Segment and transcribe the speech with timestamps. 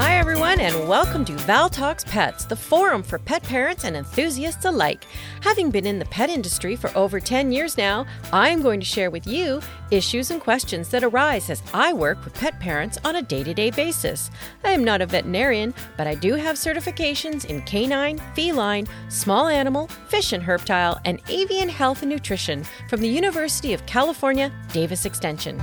[0.00, 4.64] Hi, everyone, and welcome to Val Talks Pets, the forum for pet parents and enthusiasts
[4.64, 5.02] alike.
[5.40, 8.86] Having been in the pet industry for over 10 years now, I am going to
[8.86, 9.60] share with you
[9.90, 13.52] issues and questions that arise as I work with pet parents on a day to
[13.52, 14.30] day basis.
[14.62, 19.88] I am not a veterinarian, but I do have certifications in canine, feline, small animal,
[20.06, 25.60] fish and herptile, and avian health and nutrition from the University of California, Davis Extension.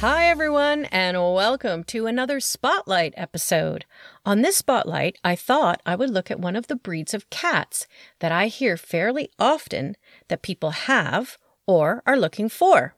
[0.00, 3.84] Hi, everyone, and welcome to another Spotlight episode.
[4.24, 7.88] On this Spotlight, I thought I would look at one of the breeds of cats
[8.20, 9.96] that I hear fairly often
[10.28, 12.94] that people have or are looking for,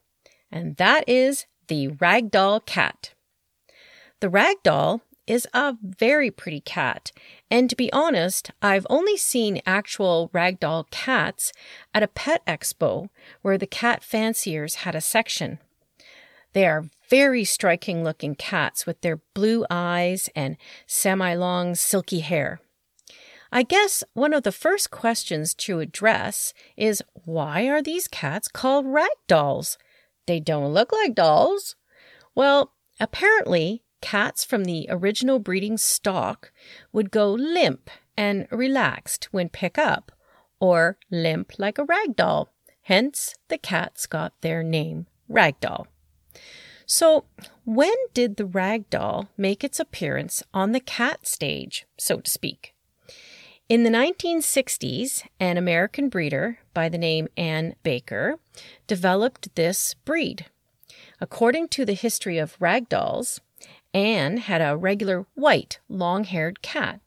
[0.53, 3.15] and that is the ragdoll cat.
[4.21, 7.13] The ragdoll is a very pretty cat,
[7.51, 11.55] and to be honest, I've only seen actual ragdoll cats
[11.95, 13.09] at a pet expo
[13.41, 15.61] where the cat fanciers had a section.
[16.53, 22.61] They are very striking looking cats with their blue eyes and semi long silky hair.
[23.53, 28.87] I guess one of the first questions to address is why are these cats called
[28.87, 29.77] rag dolls?
[30.27, 31.75] They don't look like dolls.
[32.35, 36.53] Well, apparently, cats from the original breeding stock
[36.93, 40.13] would go limp and relaxed when pick up,
[40.61, 42.53] or limp like a rag doll.
[42.83, 45.87] Hence, the cats got their name, ragdoll.
[46.93, 47.23] So,
[47.65, 52.75] when did the rag doll make its appearance on the cat stage, so to speak?
[53.69, 58.41] In the 1960s, an American breeder by the name Ann Baker
[58.89, 60.47] developed this breed.
[61.21, 63.41] According to the history of rag dolls,
[63.95, 66.99] Ann had a regular white, long haired cat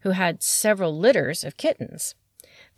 [0.00, 2.14] who had several litters of kittens.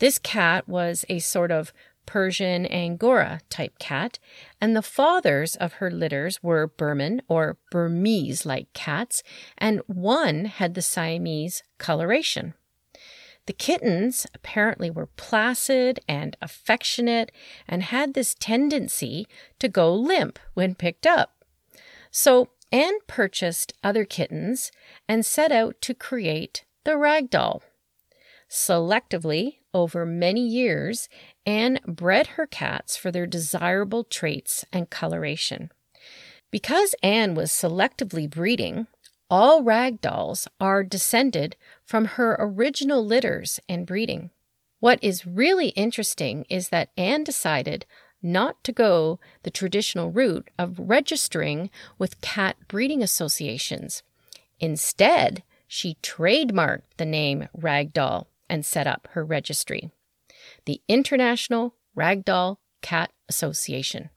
[0.01, 1.73] This cat was a sort of
[2.09, 4.19] Persian Angora type cat,
[4.63, 9.23] and the fathers of her litters were Birman or Burmese like cats,
[9.59, 12.55] and one had the Siamese coloration.
[13.45, 17.31] The kittens apparently were placid and affectionate
[17.69, 19.27] and had this tendency
[19.59, 21.45] to go limp when picked up.
[22.11, 24.73] So Ann purchased other kittens
[25.07, 27.63] and set out to create the rag doll.
[28.49, 31.09] Selectively, over many years,
[31.49, 35.71] Ann bred her cats for their desirable traits and coloration.
[36.51, 38.87] Because Ann was selectively breeding,
[39.31, 44.29] all rag dolls are descended from her original litters and breeding.
[44.81, 47.87] What is really interesting is that Ann decided
[48.23, 54.03] not to go the traditional route of registering with cat breeding associations.
[54.61, 59.91] Instead, she trademarked the name ragdoll and set up her registry,
[60.65, 64.11] the International Ragdoll Cat Association.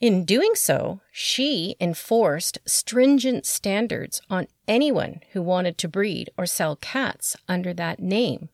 [0.00, 6.76] In doing so, she enforced stringent standards on anyone who wanted to breed or sell
[6.76, 8.48] cats under that name.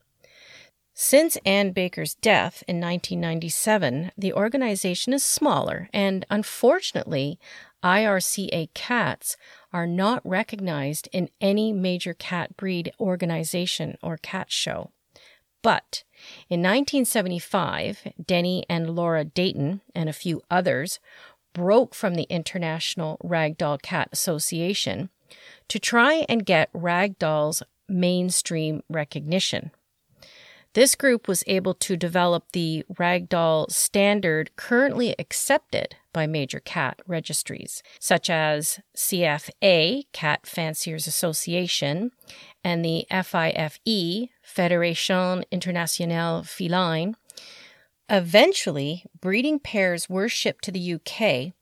[0.99, 7.39] Since Ann Baker's death in 1997, the organization is smaller, and unfortunately,
[7.85, 9.37] IRCA cats
[9.73, 14.91] are not recognized in any major cat breed organization or cat show.
[15.67, 16.05] But
[16.49, 21.01] in 1975, Denny and Laura Dayton and a few others
[21.55, 25.11] broke from the International Ragdoll Cat Association
[25.67, 29.73] to try and get ragdolls mainstream recognition.
[30.75, 37.83] This group was able to develop the ragdoll standard currently accepted by major cat registries,
[37.99, 42.13] such as CFA, Cat Fanciers Association,
[42.63, 43.81] and the FIFE,
[44.47, 47.17] Fédération Internationale Feline.
[48.09, 51.53] Eventually, breeding pairs were shipped to the UK,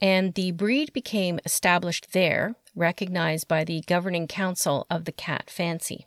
[0.00, 6.06] and the breed became established there, recognized by the governing council of the cat fancy.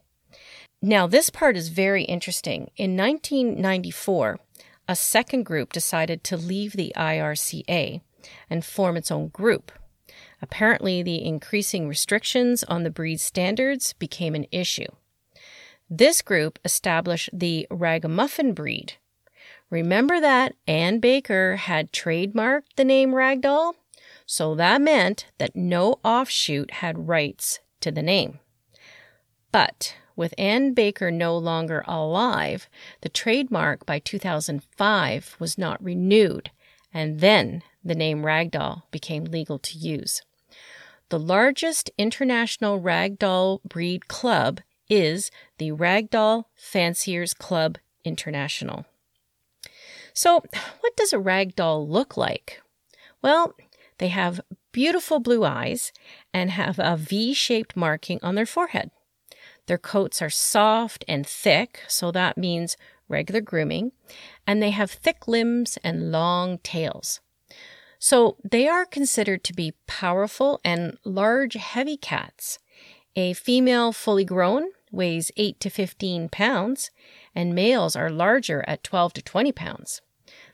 [0.81, 2.69] Now, this part is very interesting.
[2.75, 4.39] In 1994,
[4.87, 8.01] a second group decided to leave the IRCA
[8.49, 9.71] and form its own group.
[10.41, 14.87] Apparently, the increasing restrictions on the breed standards became an issue.
[15.89, 18.93] This group established the ragamuffin breed.
[19.69, 23.73] Remember that Ann Baker had trademarked the name ragdoll?
[24.25, 28.39] So that meant that no offshoot had rights to the name.
[29.51, 32.69] But with Ann Baker no longer alive,
[33.01, 36.51] the trademark by 2005 was not renewed,
[36.93, 40.21] and then the name Ragdoll became legal to use.
[41.09, 48.85] The largest international ragdoll breed club is the Ragdoll Fanciers Club International.
[50.13, 50.43] So,
[50.79, 52.61] what does a ragdoll look like?
[53.21, 53.55] Well,
[53.97, 54.41] they have
[54.71, 55.91] beautiful blue eyes
[56.33, 58.91] and have a V shaped marking on their forehead.
[59.67, 62.77] Their coats are soft and thick, so that means
[63.07, 63.91] regular grooming,
[64.45, 67.19] and they have thick limbs and long tails.
[67.99, 72.59] So they are considered to be powerful and large, heavy cats.
[73.17, 76.91] A female fully grown weighs 8 to 15 pounds,
[77.33, 80.01] and males are larger at 12 to 20 pounds.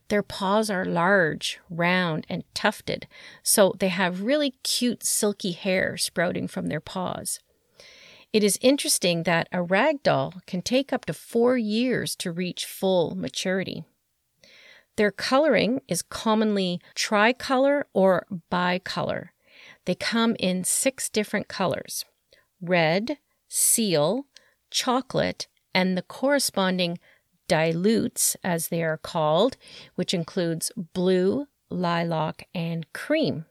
[0.09, 3.07] Their paws are large, round, and tufted,
[3.41, 7.39] so they have really cute silky hair sprouting from their paws.
[8.31, 12.65] It is interesting that a rag doll can take up to four years to reach
[12.65, 13.85] full maturity.
[14.97, 19.29] Their coloring is commonly tricolor or bicolor.
[19.85, 22.05] They come in six different colors
[22.61, 23.17] red,
[23.47, 24.25] seal,
[24.69, 26.99] chocolate, and the corresponding
[27.47, 29.57] dilutes, as they are called,
[29.95, 33.45] which includes blue, lilac, and cream.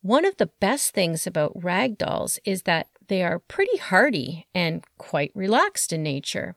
[0.00, 4.84] One of the best things about rag dolls is that they are pretty hardy and
[4.98, 6.56] quite relaxed in nature.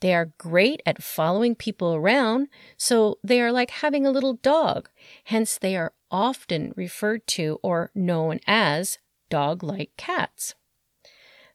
[0.00, 4.88] They are great at following people around, so they are like having a little dog.
[5.24, 8.98] Hence, they are often referred to or known as
[9.28, 10.54] dog like cats.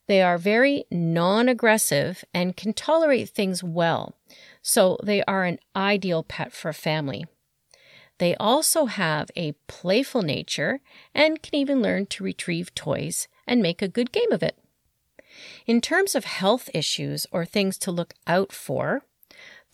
[0.07, 4.16] They are very non aggressive and can tolerate things well,
[4.62, 7.25] so they are an ideal pet for a family.
[8.18, 10.80] They also have a playful nature
[11.13, 14.57] and can even learn to retrieve toys and make a good game of it.
[15.66, 19.04] In terms of health issues or things to look out for,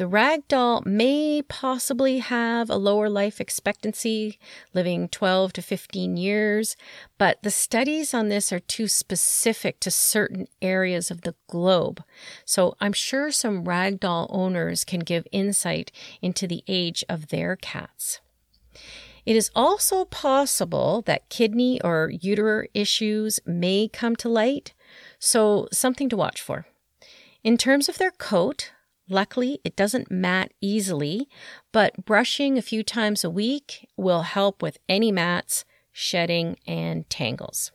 [0.01, 4.39] the ragdoll may possibly have a lower life expectancy,
[4.73, 6.75] living 12 to 15 years,
[7.19, 12.03] but the studies on this are too specific to certain areas of the globe.
[12.45, 18.21] So I'm sure some ragdoll owners can give insight into the age of their cats.
[19.23, 24.73] It is also possible that kidney or uterine issues may come to light,
[25.19, 26.65] so something to watch for.
[27.43, 28.71] In terms of their coat,
[29.11, 31.27] Luckily, it doesn't mat easily,
[31.73, 37.73] but brushing a few times a week will help with any mats, shedding, and tangles.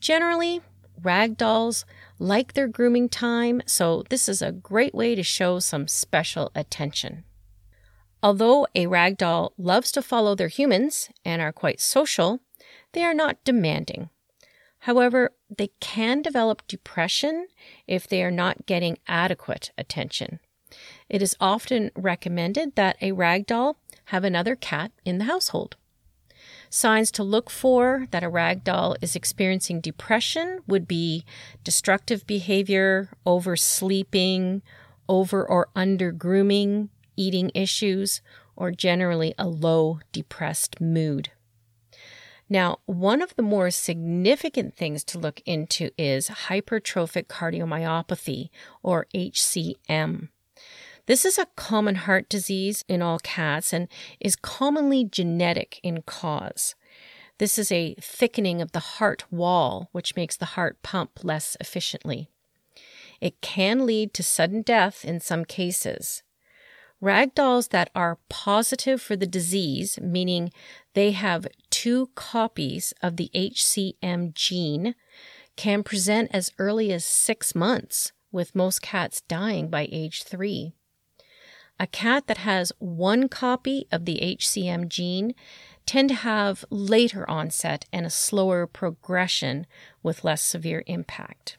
[0.00, 0.60] Generally,
[1.02, 1.86] rag dolls
[2.18, 7.24] like their grooming time, so this is a great way to show some special attention.
[8.22, 12.40] Although a rag doll loves to follow their humans and are quite social,
[12.92, 14.10] they are not demanding.
[14.80, 17.48] However, they can develop depression
[17.86, 20.40] if they are not getting adequate attention.
[21.08, 25.76] It is often recommended that a rag doll have another cat in the household.
[26.70, 31.24] Signs to look for that a rag doll is experiencing depression would be
[31.64, 34.62] destructive behavior, oversleeping,
[35.08, 38.20] over or under grooming, eating issues,
[38.54, 41.30] or generally a low, depressed mood.
[42.48, 48.48] Now, one of the more significant things to look into is hypertrophic cardiomyopathy,
[48.82, 50.28] or HCM.
[51.06, 53.88] This is a common heart disease in all cats and
[54.20, 56.74] is commonly genetic in cause.
[57.38, 62.28] This is a thickening of the heart wall, which makes the heart pump less efficiently.
[63.20, 66.22] It can lead to sudden death in some cases.
[67.00, 70.50] Rag dolls that are positive for the disease, meaning
[70.94, 71.46] they have
[71.78, 74.96] two copies of the HCM gene,
[75.54, 80.72] can present as early as six months, with most cats dying by age three.
[81.78, 85.36] A cat that has one copy of the HCM gene
[85.86, 89.64] tend to have later onset and a slower progression
[90.02, 91.58] with less severe impact.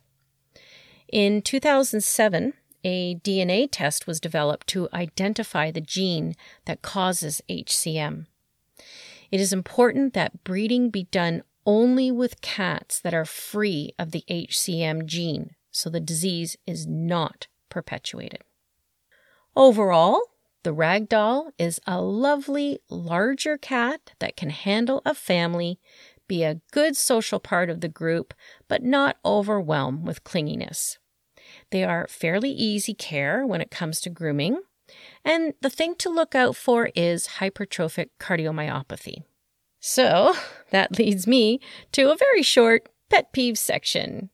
[1.07, 6.35] In 2007, a DNA test was developed to identify the gene
[6.65, 8.25] that causes HCM.
[9.31, 14.23] It is important that breeding be done only with cats that are free of the
[14.29, 18.41] HCM gene so the disease is not perpetuated.
[19.55, 20.21] Overall,
[20.63, 25.79] the ragdoll is a lovely, larger cat that can handle a family,
[26.27, 28.33] be a good social part of the group,
[28.67, 30.97] but not overwhelm with clinginess.
[31.71, 34.61] They are fairly easy care when it comes to grooming.
[35.25, 39.23] And the thing to look out for is hypertrophic cardiomyopathy.
[39.79, 40.35] So
[40.71, 41.59] that leads me
[41.93, 44.29] to a very short pet peeve section.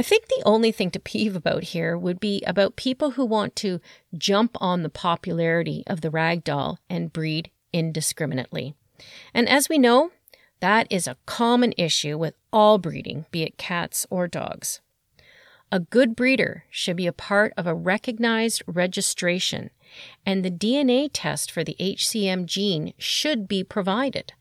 [0.00, 3.54] I think the only thing to peeve about here would be about people who want
[3.56, 3.82] to
[4.16, 8.74] jump on the popularity of the ragdoll and breed indiscriminately.
[9.34, 10.10] And as we know,
[10.60, 14.80] that is a common issue with all breeding, be it cats or dogs.
[15.72, 19.70] A good breeder should be a part of a recognized registration
[20.26, 24.32] and the DNA test for the HCM gene should be provided.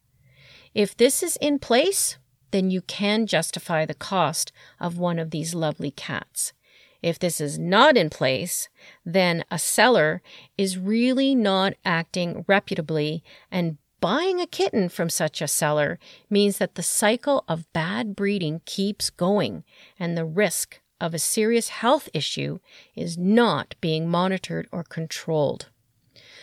[0.73, 2.17] If this is in place,
[2.51, 6.53] then you can justify the cost of one of these lovely cats.
[7.01, 8.67] If this is not in place,
[9.05, 10.21] then a seller
[10.57, 15.97] is really not acting reputably, and buying a kitten from such a seller
[16.29, 19.63] means that the cycle of bad breeding keeps going,
[19.97, 22.59] and the risk of a serious health issue
[22.95, 25.69] is not being monitored or controlled.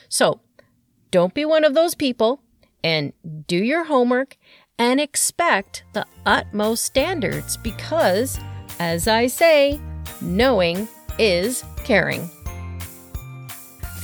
[0.08, 0.40] So,
[1.10, 2.40] don't be one of those people
[2.82, 3.12] and
[3.46, 4.36] do your homework
[4.78, 8.38] and expect the utmost standards because,
[8.78, 9.80] as I say,
[10.20, 12.30] knowing is caring.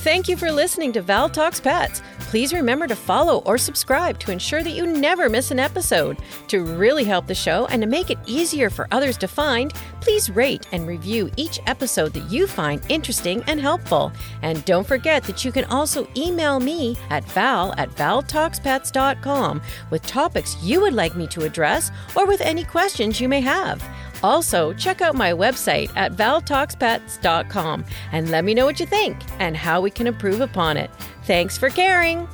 [0.03, 2.01] Thank you for listening to Val Talks Pets.
[2.19, 6.17] Please remember to follow or subscribe to ensure that you never miss an episode.
[6.49, 10.29] To really help the show and to make it easier for others to find, please
[10.29, 14.11] rate and review each episode that you find interesting and helpful.
[14.41, 20.61] And don't forget that you can also email me at val at valtalkspets.com with topics
[20.61, 23.81] you would like me to address or with any questions you may have.
[24.23, 29.55] Also, check out my website at valtalkspets.com and let me know what you think and
[29.55, 30.89] how we can improve upon it.
[31.25, 32.27] Thanks for caring.